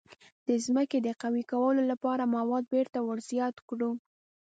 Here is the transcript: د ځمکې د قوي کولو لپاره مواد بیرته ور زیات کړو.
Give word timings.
د 0.47 0.49
ځمکې 0.65 0.97
د 1.01 1.07
قوي 1.21 1.43
کولو 1.51 1.81
لپاره 1.91 2.31
مواد 2.35 2.63
بیرته 2.73 2.99
ور 3.03 3.19
زیات 3.29 3.55
کړو. 3.67 3.91